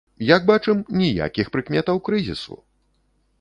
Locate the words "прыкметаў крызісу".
1.57-2.59